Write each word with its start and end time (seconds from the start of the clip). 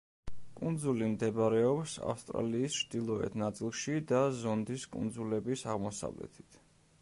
კუნძული 0.59 1.09
მდებარეობს 1.09 1.93
ავსტრალიის 2.13 2.77
ჩრდილოეთ 2.79 3.37
ნაწილში, 3.43 3.99
და 4.13 4.23
ზონდის 4.41 4.89
კუნძულების 4.97 5.67
აღმოსავლეთით. 5.77 6.59